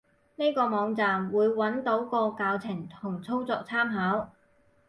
[0.37, 4.31] 呢個網站，會揾到個教程同操作參考